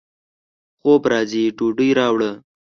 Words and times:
خوب 0.79 1.01
راځي، 1.11 1.43
ډوډۍ 1.57 1.89
راوړه 1.99 2.31